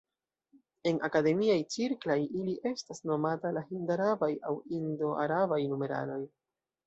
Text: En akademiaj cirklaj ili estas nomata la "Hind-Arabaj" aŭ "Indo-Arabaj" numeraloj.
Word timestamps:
En 0.91 0.99
akademiaj 1.07 1.57
cirklaj 1.73 2.15
ili 2.39 2.55
estas 2.69 3.03
nomata 3.11 3.51
la 3.57 3.63
"Hind-Arabaj" 3.67 4.33
aŭ 4.53 4.57
"Indo-Arabaj" 4.81 5.61
numeraloj. 5.75 6.19